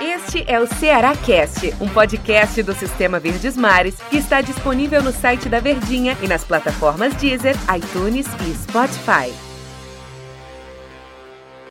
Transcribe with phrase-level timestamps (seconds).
[0.00, 5.12] Este é o Ceará Cast, um podcast do Sistema Verdes Mares que está disponível no
[5.12, 9.32] site da Verdinha e nas plataformas Deezer, iTunes e Spotify.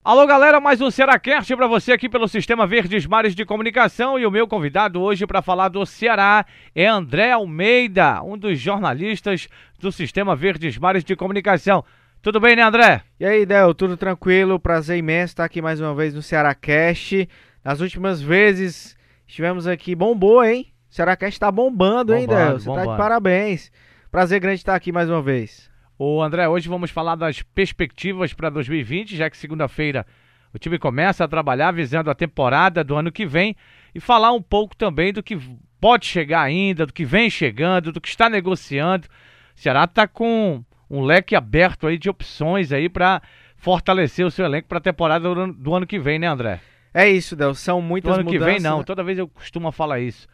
[0.04, 4.26] Alô galera, mais um Cearacast para você aqui pelo Sistema Verdes Mares de Comunicação e
[4.26, 9.92] o meu convidado hoje para falar do Ceará é André Almeida, um dos jornalistas do
[9.92, 11.84] Sistema Verdes Mares de Comunicação.
[12.22, 13.04] Tudo bem, né, André?
[13.20, 14.60] E aí, Del, tudo tranquilo?
[14.60, 17.28] Prazer imenso estar aqui mais uma vez no Cearacast.
[17.64, 20.68] Nas últimas vezes estivemos aqui, bombou, hein?
[20.90, 22.60] O Cearacast tá bombando, hein, Bombando, Del?
[22.60, 22.92] Você tá bombando.
[22.92, 23.72] de parabéns.
[24.12, 25.70] Prazer grande estar aqui mais uma vez.
[25.98, 30.06] Ô André, hoje vamos falar das perspectivas para 2020, já que segunda-feira
[30.54, 33.56] o time começa a trabalhar visando a temporada do ano que vem
[33.94, 35.38] e falar um pouco também do que
[35.80, 39.08] pode chegar ainda, do que vem chegando, do que está negociando.
[39.56, 43.22] O Ceará está com um leque aberto aí de opções aí para
[43.58, 46.60] fortalecer o seu elenco para a temporada do ano, do ano que vem, né, André?
[46.94, 47.54] É isso, Del.
[47.54, 48.54] São Do muitas ano que mudanças.
[48.54, 48.84] vem não, né?
[48.84, 50.28] toda vez eu costumo falar isso.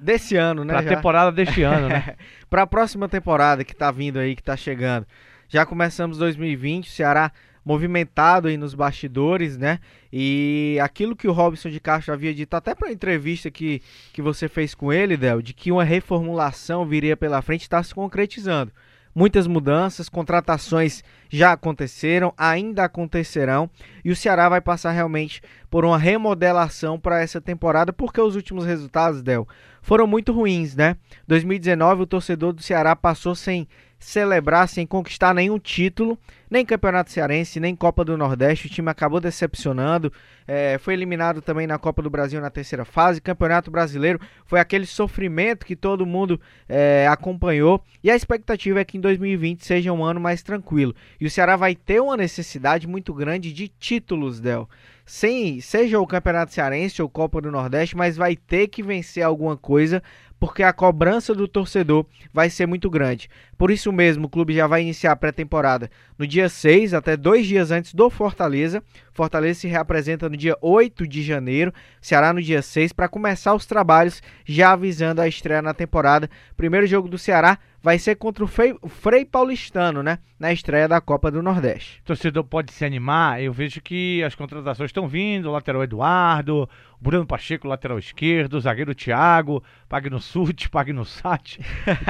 [0.00, 0.72] Desse ano, né?
[0.72, 0.96] Para a já.
[0.96, 2.14] temporada deste ano, né?
[2.48, 5.06] Para a próxima temporada que tá vindo aí, que tá chegando.
[5.48, 7.32] Já começamos 2020, o Ceará
[7.64, 9.80] movimentado aí nos bastidores, né?
[10.10, 14.22] E aquilo que o Robson de Castro havia dito até para a entrevista que, que
[14.22, 18.72] você fez com ele, Del, de que uma reformulação viria pela frente, está se concretizando.
[19.18, 23.68] Muitas mudanças, contratações já aconteceram, ainda acontecerão,
[24.04, 28.64] e o Ceará vai passar realmente por uma remodelação para essa temporada, porque os últimos
[28.64, 29.48] resultados, Del,
[29.82, 30.96] foram muito ruins, né?
[31.26, 33.66] 2019 o torcedor do Ceará passou sem
[33.98, 36.18] celebrar, sem conquistar nenhum título,
[36.48, 38.66] nem Campeonato Cearense, nem Copa do Nordeste.
[38.66, 40.12] O time acabou decepcionando,
[40.46, 43.20] eh, foi eliminado também na Copa do Brasil na terceira fase.
[43.20, 47.82] Campeonato Brasileiro foi aquele sofrimento que todo mundo eh, acompanhou.
[48.02, 50.94] E a expectativa é que em 2020 seja um ano mais tranquilo.
[51.20, 54.68] E o Ceará vai ter uma necessidade muito grande de títulos, Del
[55.08, 59.56] sem seja o Campeonato Cearense ou Copa do Nordeste, mas vai ter que vencer alguma
[59.56, 60.02] coisa
[60.38, 63.28] porque a cobrança do torcedor vai ser muito grande.
[63.56, 67.46] Por isso mesmo, o clube já vai iniciar a pré-temporada no dia 6, até dois
[67.46, 68.82] dias antes do Fortaleza.
[69.12, 73.66] Fortaleza se reapresenta no dia 8 de janeiro, Ceará no dia 6, para começar os
[73.66, 76.30] trabalhos, já avisando a estreia na temporada.
[76.56, 80.18] Primeiro jogo do Ceará vai ser contra o Frei, Frei Paulistano, né?
[80.38, 82.00] Na estreia da Copa do Nordeste.
[82.00, 83.42] O torcedor pode se animar.
[83.42, 86.68] Eu vejo que as contratações estão vindo: o lateral Eduardo,
[87.00, 91.58] Bruno Pacheco, lateral esquerdo, o zagueiro Thiago, pague no Sute, pague no Sat.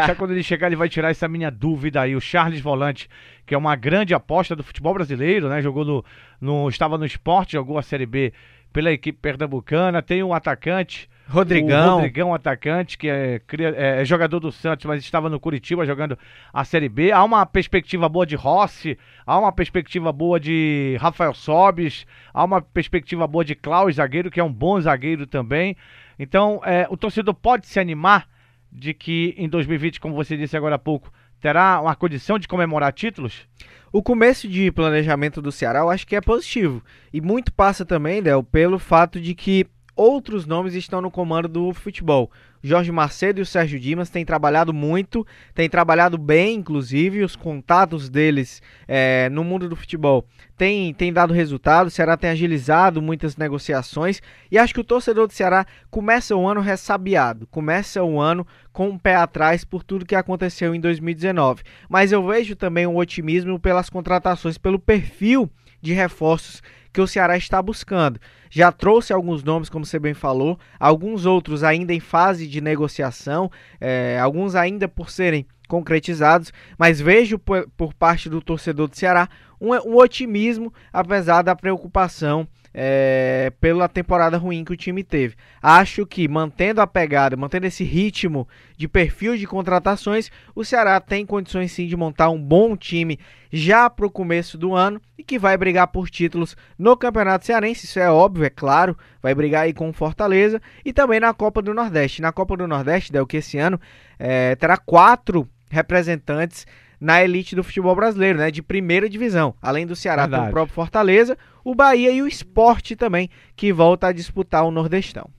[0.04, 2.16] Já quando ele chegar, ele vai tirar essa minha dúvida aí.
[2.16, 3.08] O Charles Volante,
[3.46, 5.62] que é uma grande aposta do futebol brasileiro, né?
[5.62, 6.04] Jogou no,
[6.40, 8.32] no estava no esporte, jogou a Série B
[8.72, 10.02] pela equipe pernambucana.
[10.02, 11.08] Tem um atacante.
[11.28, 11.88] Rodrigão.
[11.88, 16.18] O Rodrigão, atacante, que é, cria- é jogador do Santos, mas estava no Curitiba jogando
[16.52, 17.12] a Série B.
[17.12, 22.62] Há uma perspectiva boa de Rossi, há uma perspectiva boa de Rafael Sobis, há uma
[22.62, 25.76] perspectiva boa de Klaus, zagueiro, que é um bom zagueiro também.
[26.18, 28.26] Então, é, o torcedor pode se animar
[28.72, 32.92] de que em 2020, como você disse agora há pouco, terá uma condição de comemorar
[32.92, 33.46] títulos?
[33.92, 36.82] O começo de planejamento do Ceará eu acho que é positivo.
[37.12, 39.66] E muito passa também, Del, pelo fato de que
[39.98, 42.30] outros nomes estão no comando do futebol.
[42.62, 48.08] Jorge Macedo e o Sérgio Dimas têm trabalhado muito, têm trabalhado bem, inclusive, os contatos
[48.08, 50.24] deles eh, no mundo do futebol
[50.56, 51.88] têm, têm dado resultado.
[51.88, 56.46] O Ceará tem agilizado muitas negociações e acho que o torcedor do Ceará começa o
[56.46, 61.62] ano ressabiado, começa o ano com o pé atrás por tudo que aconteceu em 2019.
[61.88, 65.50] Mas eu vejo também um otimismo pelas contratações, pelo perfil
[65.80, 66.62] de reforços
[66.92, 68.20] que o Ceará está buscando.
[68.50, 73.50] Já trouxe alguns nomes, como você bem falou, alguns outros ainda em fase de negociação,
[73.80, 79.28] eh, alguns ainda por serem concretizados, mas vejo por, por parte do torcedor do Ceará
[79.60, 85.34] um, um otimismo, apesar da preocupação eh, pela temporada ruim que o time teve.
[85.62, 88.46] Acho que mantendo a pegada, mantendo esse ritmo
[88.76, 93.18] de perfil de contratações, o Ceará tem condições sim de montar um bom time
[93.50, 97.86] já para o começo do ano e que vai brigar por títulos no Campeonato Cearense,
[97.86, 101.72] isso é óbvio, é claro, vai brigar aí com Fortaleza e também na Copa do
[101.74, 102.22] Nordeste.
[102.22, 103.80] Na Copa do Nordeste, Del, que esse ano
[104.18, 106.66] eh, terá quatro representantes
[107.00, 109.54] na elite do futebol brasileiro, né, de primeira divisão.
[109.62, 110.50] Além do Ceará, tem Verdade.
[110.50, 115.30] o próprio Fortaleza, o Bahia e o Esporte também, que volta a disputar o Nordestão.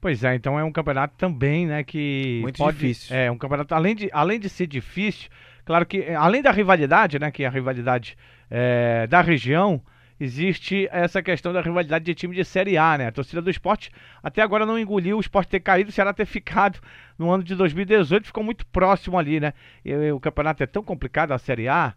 [0.00, 3.14] Pois é, então é um campeonato também, né, que Muito pode, difícil.
[3.14, 5.28] É, um campeonato além de além de ser difícil,
[5.64, 8.16] claro que eh, além da rivalidade, né, que é a rivalidade
[8.50, 9.80] eh, da região,
[10.22, 13.08] existe essa questão da rivalidade de time de Série A, né?
[13.08, 13.90] A torcida do esporte
[14.22, 16.78] até agora não engoliu o esporte ter caído, o Ceará ter ficado
[17.18, 19.52] no ano de 2018, ficou muito próximo ali, né?
[19.84, 21.94] E, o campeonato é tão complicado, a Série A,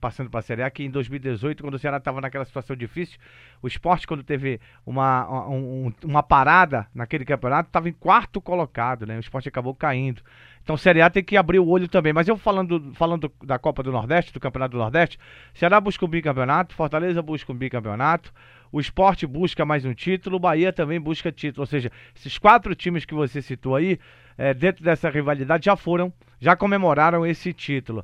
[0.00, 3.18] passando para a Série A, que em 2018, quando o Ceará estava naquela situação difícil,
[3.60, 9.16] o esporte, quando teve uma, um, uma parada naquele campeonato, estava em quarto colocado, né?
[9.16, 10.22] O esporte acabou caindo.
[10.64, 12.12] Então Série A tem que abrir o olho também.
[12.12, 15.18] Mas eu falando, falando da Copa do Nordeste, do Campeonato do Nordeste,
[15.52, 18.32] Ceará busca um bicampeonato, Fortaleza busca um bicampeonato,
[18.72, 21.62] o esporte busca mais um título, o Bahia também busca título.
[21.62, 23.98] Ou seja, esses quatro times que você citou aí,
[24.38, 28.02] é, dentro dessa rivalidade, já foram, já comemoraram esse título.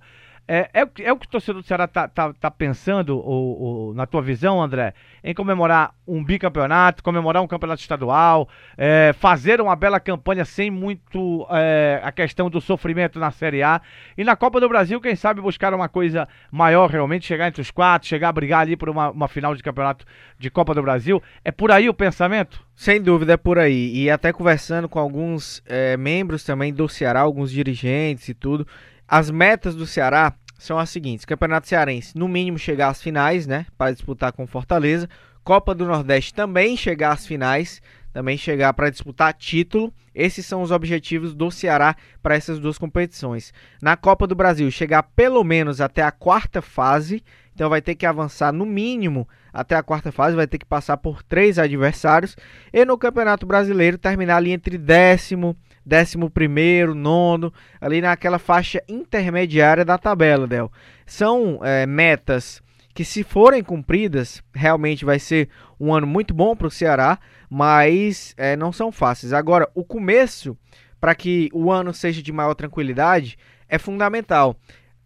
[0.52, 4.04] É, é, é, o que o torcedor do Ceará tá, tá, tá pensando, ou, na
[4.04, 10.00] tua visão, André, em comemorar um bicampeonato, comemorar um campeonato estadual, é, fazer uma bela
[10.00, 13.80] campanha sem muito é, a questão do sofrimento na Série A.
[14.18, 17.70] E na Copa do Brasil, quem sabe buscar uma coisa maior realmente, chegar entre os
[17.70, 20.04] quatro, chegar a brigar ali por uma, uma final de campeonato
[20.36, 21.22] de Copa do Brasil.
[21.44, 22.60] É por aí o pensamento?
[22.74, 23.94] Sem dúvida, é por aí.
[23.94, 28.66] E até conversando com alguns é, membros também do Ceará, alguns dirigentes e tudo
[29.10, 33.66] as metas do Ceará são as seguintes: Campeonato Cearense, no mínimo chegar às finais, né,
[33.76, 35.08] para disputar com Fortaleza.
[35.42, 37.80] Copa do Nordeste também chegar às finais,
[38.12, 39.92] também chegar para disputar título.
[40.14, 43.52] Esses são os objetivos do Ceará para essas duas competições.
[43.80, 47.24] Na Copa do Brasil, chegar pelo menos até a quarta fase.
[47.54, 50.98] Então vai ter que avançar no mínimo até a quarta fase, vai ter que passar
[50.98, 52.36] por três adversários.
[52.72, 55.56] E no Campeonato Brasileiro, terminar ali entre décimo
[55.90, 60.70] décimo primeiro, nono, ali naquela faixa intermediária da tabela, Del.
[61.04, 62.62] São é, metas
[62.94, 65.48] que se forem cumpridas, realmente vai ser
[65.80, 69.32] um ano muito bom para o Ceará, mas é, não são fáceis.
[69.32, 70.56] Agora, o começo,
[71.00, 73.36] para que o ano seja de maior tranquilidade,
[73.68, 74.56] é fundamental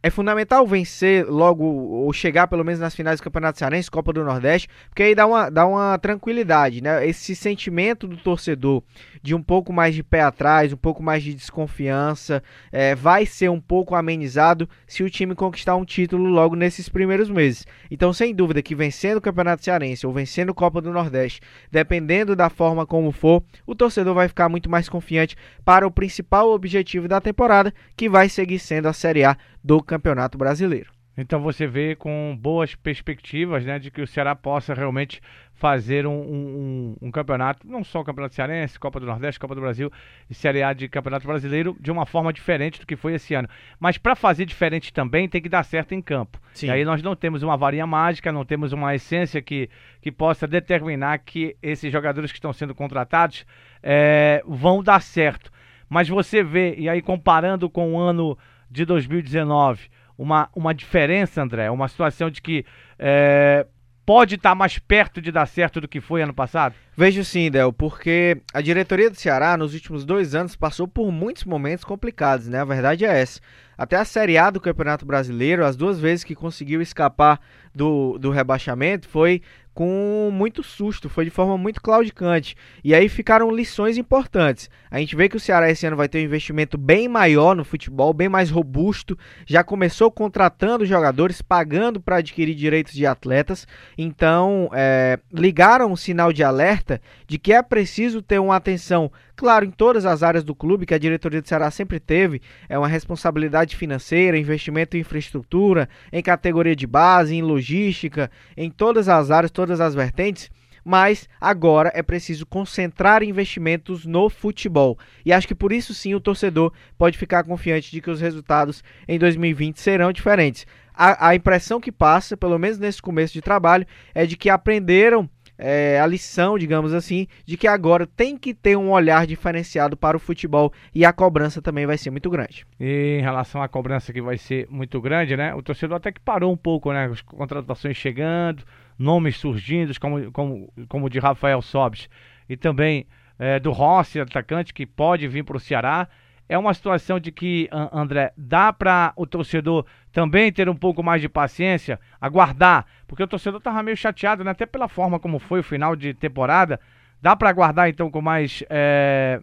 [0.05, 4.23] é fundamental vencer logo, ou chegar pelo menos nas finais do Campeonato Cearense, Copa do
[4.23, 7.09] Nordeste, porque aí dá uma, dá uma tranquilidade, né?
[7.09, 8.83] Esse sentimento do torcedor
[9.23, 13.49] de um pouco mais de pé atrás, um pouco mais de desconfiança, é, vai ser
[13.49, 17.67] um pouco amenizado se o time conquistar um título logo nesses primeiros meses.
[17.91, 21.41] Então, sem dúvida que vencendo o Campeonato Cearense ou vencendo a Copa do Nordeste,
[21.73, 25.35] dependendo da forma como for, o torcedor vai ficar muito mais confiante
[25.65, 30.37] para o principal objetivo da temporada, que vai seguir sendo a Série A do Campeonato
[30.37, 30.93] Brasileiro.
[31.17, 35.23] Então você vê com boas perspectivas né, de que o Ceará possa realmente
[35.55, 39.61] fazer um, um, um, campeonato, não só o Campeonato Cearense, Copa do Nordeste, Copa do
[39.61, 39.93] Brasil
[40.29, 43.49] e Série A de Campeonato Brasileiro de uma forma diferente do que foi esse ano.
[43.79, 46.41] Mas para fazer diferente também tem que dar certo em campo.
[46.53, 46.67] Sim.
[46.67, 49.71] E aí nós não temos uma varinha mágica, não temos uma essência que,
[50.03, 53.47] que possa determinar que esses jogadores que estão sendo contratados
[53.81, 55.53] é, vão dar certo.
[55.89, 58.37] Mas você vê, e aí comparando com o ano
[58.75, 59.89] de 2019
[60.19, 61.71] uma, uma diferença, André?
[61.71, 62.67] Uma situação de que
[62.99, 63.67] é,
[64.05, 66.75] pode estar tá mais perto de dar certo do que foi ano passado?
[66.97, 71.43] Vejo sim, Del, porque a diretoria do Ceará nos últimos dois anos passou por muitos
[71.45, 72.61] momentos complicados, né?
[72.61, 73.41] A verdade é essa.
[73.77, 77.41] Até a Série A do Campeonato Brasileiro, as duas vezes que conseguiu escapar
[77.75, 79.43] do, do rebaixamento, foi
[79.75, 82.55] com muito susto, foi de forma muito claudicante.
[82.83, 84.71] E aí ficaram lições importantes.
[84.89, 87.65] A gente vê que o Ceará esse ano vai ter um investimento bem maior no
[87.65, 89.19] futebol, bem mais robusto.
[89.45, 93.67] Já começou contratando jogadores, pagando para adquirir direitos de atletas.
[93.99, 96.84] Então, é, ligaram um sinal de alerta
[97.27, 100.95] de que é preciso ter uma atenção, claro, em todas as áreas do clube, que
[100.95, 102.41] a diretoria do Ceará sempre teve.
[102.69, 109.09] É uma responsabilidade financeira, investimento em infraestrutura, em categoria de base, em logística, em todas
[109.09, 110.51] as áreas, todas as vertentes,
[110.85, 114.99] mas agora é preciso concentrar investimentos no futebol.
[115.25, 118.85] E acho que por isso sim o torcedor pode ficar confiante de que os resultados
[119.09, 120.67] em 2020 serão diferentes.
[120.95, 125.29] A, a impressão que passa, pelo menos nesse começo de trabalho, é de que aprenderam
[125.57, 130.17] é, a lição, digamos assim, de que agora tem que ter um olhar diferenciado para
[130.17, 132.67] o futebol e a cobrança também vai ser muito grande.
[132.79, 135.55] E em relação à cobrança que vai ser muito grande, né?
[135.55, 137.07] O torcedor até que parou um pouco, né?
[137.07, 138.65] As contratações chegando,
[138.99, 142.09] nomes surgindo, como, como, como o de Rafael Sobis
[142.49, 143.07] e também
[143.39, 146.09] é, do Rossi, atacante, que pode vir para o Ceará.
[146.49, 151.23] É uma situação de que, André, dá para o torcedor também ter um pouco mais
[151.23, 154.51] de paciência, aguardar, porque o torcedor estava meio chateado, né?
[154.51, 156.79] até pela forma como foi o final de temporada.
[157.21, 158.63] Dá para aguardar então com mais.
[158.69, 159.41] É,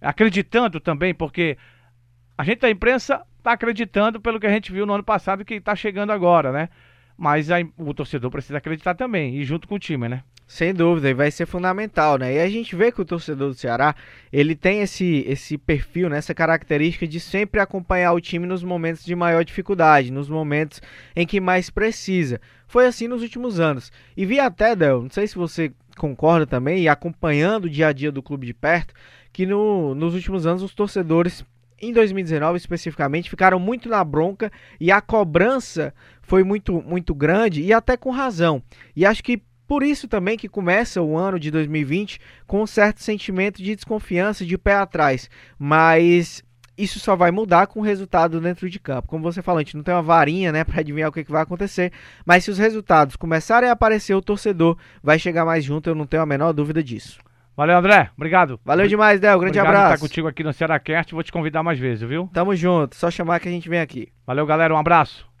[0.00, 1.56] acreditando também, porque
[2.36, 5.54] a gente da imprensa está acreditando pelo que a gente viu no ano passado que
[5.54, 6.68] está chegando agora, né?
[7.22, 7.46] Mas
[7.78, 10.24] o torcedor precisa acreditar também, e junto com o time, né?
[10.44, 12.34] Sem dúvida, e vai ser fundamental, né?
[12.34, 13.94] E a gente vê que o torcedor do Ceará,
[14.32, 16.18] ele tem esse, esse perfil, né?
[16.18, 20.82] essa característica de sempre acompanhar o time nos momentos de maior dificuldade, nos momentos
[21.14, 22.40] em que mais precisa.
[22.66, 23.92] Foi assim nos últimos anos.
[24.16, 27.92] E vi até, Del, não sei se você concorda também, e acompanhando o dia a
[27.92, 28.94] dia do clube de perto,
[29.32, 31.44] que no, nos últimos anos os torcedores
[31.82, 37.72] em 2019 especificamente, ficaram muito na bronca e a cobrança foi muito, muito grande e
[37.72, 38.62] até com razão.
[38.96, 43.02] E acho que por isso também que começa o ano de 2020 com um certo
[43.02, 45.30] sentimento de desconfiança, de pé atrás.
[45.58, 46.42] Mas
[46.76, 49.08] isso só vai mudar com o resultado dentro de campo.
[49.08, 51.32] Como você falou, a gente não tem uma varinha, né, para adivinhar o que, que
[51.32, 51.92] vai acontecer,
[52.24, 56.06] mas se os resultados começarem a aparecer, o torcedor vai chegar mais junto, eu não
[56.06, 57.18] tenho a menor dúvida disso.
[57.56, 58.10] Valeu, André.
[58.16, 58.58] Obrigado.
[58.64, 59.38] Valeu demais, Del.
[59.38, 59.94] Grande Obrigado abraço.
[59.94, 61.12] estar contigo aqui no Ceará Cast.
[61.12, 62.28] Vou te convidar mais vezes, viu?
[62.32, 62.96] Tamo junto.
[62.96, 64.08] Só chamar que a gente vem aqui.
[64.26, 64.74] Valeu, galera.
[64.74, 65.31] Um abraço.